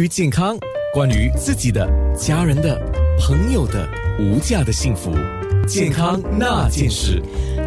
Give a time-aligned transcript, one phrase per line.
[0.00, 0.56] 于健康，
[0.94, 1.86] 关于自己的、
[2.16, 2.80] 家人的、
[3.20, 3.86] 朋友的
[4.18, 5.12] 无价的幸福，
[5.68, 7.22] 健康那件事。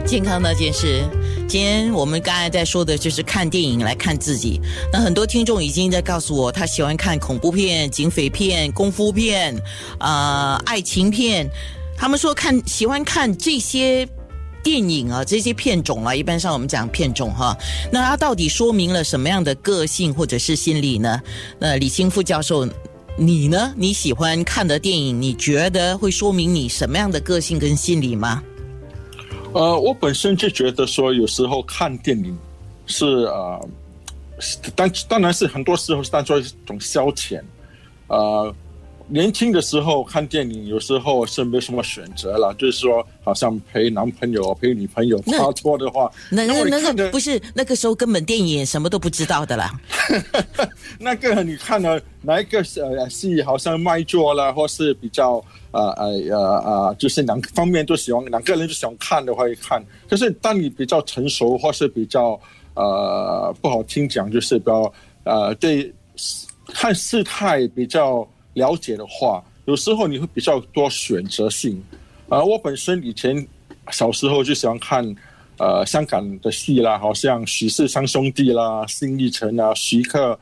[0.08, 1.08] 健康那件事，
[1.48, 4.60] 今天我们刚才在说的就是看电影来看自己。
[4.92, 9.56] 那很多听众已经在告诉我，他喜欢看恐怖片、警匪片、功夫片，
[10.00, 11.48] 啊、爱情片。
[11.96, 14.06] 他们说看喜欢看这些
[14.66, 17.56] 电影啊，这些片种啊，一般上我们讲片种哈。
[17.92, 21.22] 那它到底说明了什么样的个性或者是心理呢？
[21.60, 22.68] 那李清副教授。
[23.18, 23.74] 你呢？
[23.78, 28.44] 你喜欢看的电影，你觉得会说明你什么样的个性跟心理吗？
[29.54, 32.38] 呃，我本身就觉得说，有时候看电影
[32.88, 33.70] 是呃，
[34.76, 37.42] 当当然是很多时候是当做一种消遣。
[38.08, 38.54] 呃，
[39.08, 49.72] 年轻的时候看电影，有时候是没什么选择了，就是说，好像陪男朋友、陪女朋友那拍拖的话，那那那个不是那个时候根本电影什么都不知道的啦。
[51.00, 55.34] 那个你看了哪一个呃戏好像卖座了，或是比较
[55.72, 59.84] 呃呃呃呃，就是两方面都喜欢，两个人就喜欢看的话一看。
[60.10, 62.40] 可是当你比较成熟，或是比较
[62.74, 64.92] 呃不好听讲，就是比较
[65.24, 65.94] 呃对
[66.74, 71.82] 看事态比较了解的话，有时候你会比较多选择性。
[72.28, 73.48] 啊、我本身以前
[73.92, 75.16] 小时候就喜欢看
[75.58, 80.38] 呃香港的戏啦，好像许氏三兄弟啦、新艺城啊、徐克、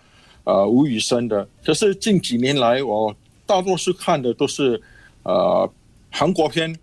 [0.46, 1.46] 呃吴宇森的。
[1.64, 3.14] 可是近几年来，我
[3.46, 4.82] 大多数看的都是
[5.24, 5.70] 呃
[6.10, 6.74] 韩国片，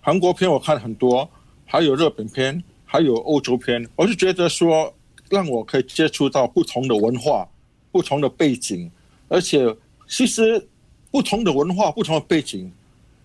[0.00, 1.28] 韩国片我看很多，
[1.66, 3.86] 还有日本片，还有欧洲片。
[3.94, 4.92] 我就觉得说，
[5.28, 7.46] 让我可以接触到不同的文化、
[7.92, 8.90] 不同的背景，
[9.28, 9.66] 而且
[10.06, 10.66] 其实
[11.10, 12.70] 不同的文化、不同的背景。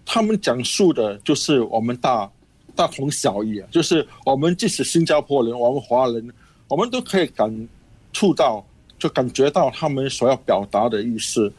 [0.06, 2.28] 他们讲述的就是我们大
[2.76, 6.32] 大同小异啊，就是我们即使新加坡人，我们华人，
[6.68, 7.68] 我们都可以感
[8.12, 8.66] 触到，
[8.98, 11.54] 就感觉到他们所要表达的意思。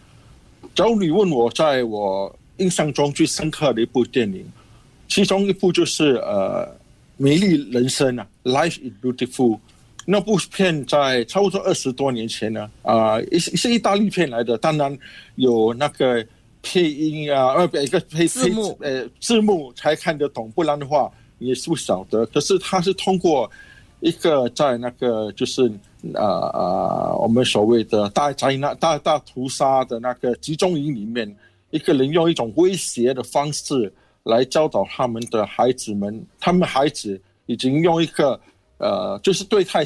[0.75, 4.45] 假如你问我，在我印象中最深刻的一部电影，
[5.07, 6.67] 其中一部就是呃
[7.17, 9.57] 《美丽人生》啊，《Life is Beautiful》。
[10.11, 14.99] 那部片在差不多二十多年前呢，啊、一是是意大利片来的，当然
[15.37, 16.27] 有那个
[16.61, 22.27] 配音啊，呃，不一个配字幕配呃字幕才看得懂，不然的话你也是不晓得。
[22.27, 23.49] 可是它是通过
[24.01, 25.71] 一个在那个就是
[26.15, 31.33] 呃呃我们所谓的大灾难、大大屠杀的那个集中营里面，
[31.71, 33.93] 一个人用一种威胁的方式
[34.25, 38.39] 来教导他们的孩子们，他们孩子已经用一个
[38.81, 39.85] 呃，就是对待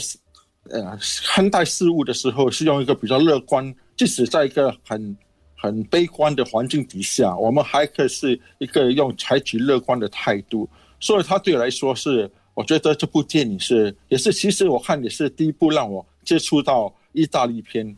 [0.70, 5.16] 呃看待事物的时候，是用一个比较乐观，即使在一个很
[5.56, 10.68] 很悲观的环境底下，我们还可以是一个用采取乐观的态度。
[11.00, 17.94] 所以，他对我来说是，我觉得这部电影是，也是其实我看也是第一部让我接触到意大利片。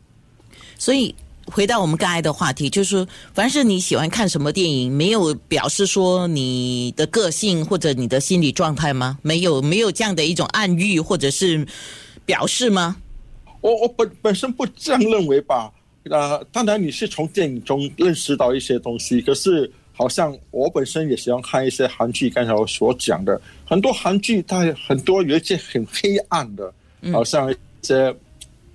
[0.77, 1.13] 所以
[1.47, 9.17] 回到我们刚才的话题，就是，凡是你喜欢看什么电影，没有表示说你的个性或者你的心理状态吗？
[9.21, 11.65] 没有，没有这样的一种暗喻或者是
[12.25, 12.97] 表示吗？
[13.61, 15.71] 我我本本身不这样认为吧，
[16.03, 26.71] 呃，当然你是从电影中认识到一些东西，可是好像我本身也喜欢看一些韩剧，刚才我所讲的很多韩剧，它很多有一些很黑暗的，
[27.11, 27.95] 好像一些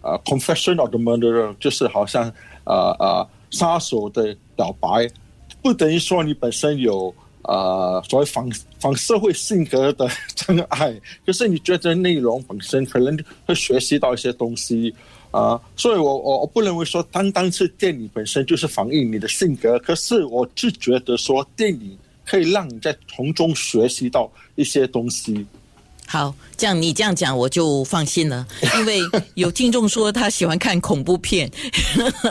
[0.00, 2.32] 呃《Confession of the Murderer》，就是好像
[2.64, 5.08] 呃呃杀手的表白，
[5.62, 14.94] 不等于说你本身有呃所谓反反社会性格的真爱，可是你觉得内容本身可能会学习到一些东西
[15.32, 21.96] 啊、所以我我我不认为说单单是电影本身就是反映你的性格，可是我是觉得说电影
[22.26, 25.46] 可以让你在从中学习到一些东西。
[26.06, 28.46] 好，这样你这样讲我就放心了，
[28.78, 29.00] 因为
[29.32, 31.50] 有听众说他喜欢看恐怖片，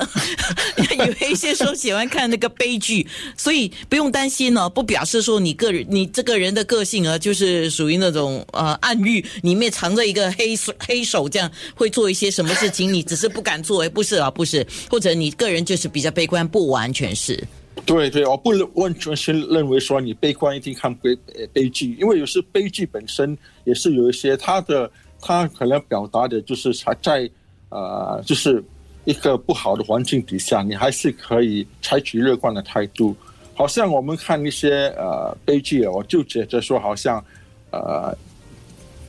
[0.99, 17.44] 有一些说喜欢看那个悲剧，所以不用担心哦，不表示说你个人你这个人的个性啊，就是属于那种呃暗喻里面藏着一个黑手黑手，这样会做一些什么事情，你只是不敢做，哎，不是啊，不是，或者你个人就是比较悲观，不完全是。
[17.86, 24.89] 对对，我不完全是认为说你悲观一定看悲呃悲剧，因为有时悲剧本身也是有一些它的
[25.19, 27.30] 它可能表达的就是才在
[27.69, 28.63] 呃就是
[29.06, 33.16] 一个不好的环境底下，你还是可以采取乐观的态度。
[33.54, 37.24] 好像我们看一些呃悲剧，我就觉得说好像
[37.72, 38.16] 呃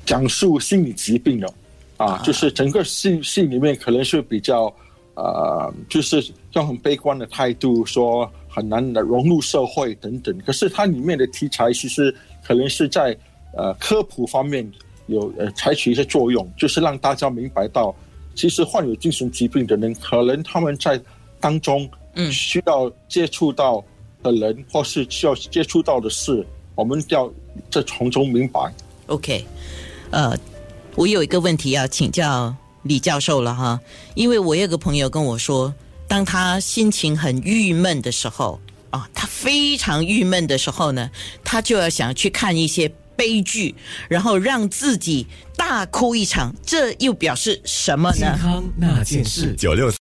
[0.05, 1.55] 讲述心理疾病的
[1.99, 4.75] 啊，就是整个戏戏里面可能是比较
[5.15, 6.25] 呃，就是
[6.55, 10.37] 用很悲观的态度说很难的融入社会等等。
[10.47, 13.17] 可是它里面的题材其实可能是在
[13.55, 14.71] 呃科普方面
[15.07, 17.95] 有呃采取一些作用，就是让大家明白到，
[18.35, 21.01] 其实患有精神疾病的人，可能他们在
[21.39, 23.85] 当中，嗯需要接触到
[24.23, 27.31] 的人或是需要接触到的事，我们要
[27.71, 28.73] 在从中明白。
[29.07, 29.45] OK，
[30.11, 30.35] 呃，
[30.95, 33.81] 我有一个问题要请教李教授了哈，
[34.15, 35.75] 因为我有个朋友跟我说，
[36.07, 41.11] 当他心情很郁闷的时候啊，他非常郁闷的时候呢，
[41.43, 43.75] 他就要想去看一些悲剧，
[44.09, 45.27] 然后让自己
[45.57, 48.17] 大哭一场，这又表示什么呢？
[48.17, 48.39] 健呢？
[48.39, 49.91] 康那件事，九六